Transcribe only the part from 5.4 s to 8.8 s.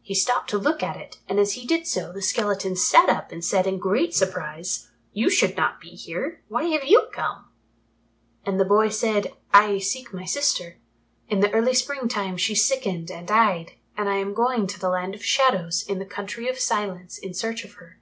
not be here. Why have you come?" And the